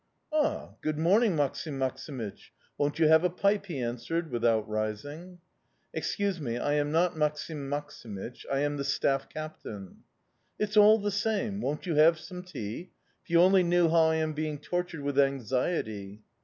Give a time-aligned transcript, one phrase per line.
[0.33, 2.49] "'Ah, good morning, Maksim Maksimych!
[2.75, 5.37] Won't you have a pipe?' he answered, without rising.
[5.93, 8.43] "'Excuse me, I am not Maksim Maksimych.
[8.51, 9.97] I am the staff captain.'
[10.57, 11.61] "'It's all the same!
[11.61, 12.89] Won't you have some tea?
[13.23, 16.21] If you only knew how I am being tortured with anxiety.